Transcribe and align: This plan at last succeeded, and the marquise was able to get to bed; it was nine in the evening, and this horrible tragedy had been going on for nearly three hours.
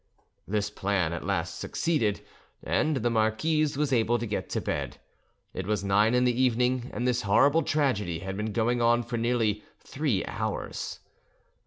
This 0.47 0.71
plan 0.71 1.13
at 1.13 1.23
last 1.27 1.59
succeeded, 1.59 2.21
and 2.63 2.95
the 2.97 3.09
marquise 3.11 3.77
was 3.77 3.93
able 3.93 4.17
to 4.17 4.25
get 4.25 4.49
to 4.49 4.59
bed; 4.59 4.97
it 5.53 5.67
was 5.67 5.83
nine 5.83 6.15
in 6.15 6.23
the 6.23 6.41
evening, 6.41 6.89
and 6.91 7.07
this 7.07 7.21
horrible 7.21 7.61
tragedy 7.61 8.17
had 8.17 8.35
been 8.35 8.51
going 8.51 8.81
on 8.81 9.03
for 9.03 9.17
nearly 9.17 9.63
three 9.85 10.25
hours. 10.25 11.01